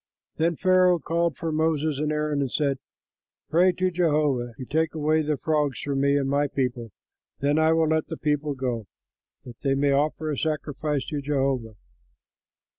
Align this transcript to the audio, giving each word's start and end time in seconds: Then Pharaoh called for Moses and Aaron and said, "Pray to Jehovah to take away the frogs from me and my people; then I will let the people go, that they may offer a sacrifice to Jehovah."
Then 0.37 0.55
Pharaoh 0.55 0.97
called 0.97 1.37
for 1.37 1.51
Moses 1.51 1.99
and 1.99 2.11
Aaron 2.11 2.41
and 2.41 2.51
said, 2.51 2.79
"Pray 3.51 3.71
to 3.73 3.91
Jehovah 3.91 4.55
to 4.57 4.65
take 4.65 4.95
away 4.95 5.21
the 5.21 5.37
frogs 5.37 5.79
from 5.79 6.01
me 6.01 6.17
and 6.17 6.27
my 6.27 6.47
people; 6.47 6.89
then 7.39 7.59
I 7.59 7.71
will 7.73 7.89
let 7.89 8.07
the 8.07 8.17
people 8.17 8.55
go, 8.55 8.87
that 9.45 9.61
they 9.61 9.75
may 9.75 9.91
offer 9.91 10.31
a 10.31 10.37
sacrifice 10.39 11.05
to 11.09 11.21
Jehovah." 11.21 11.75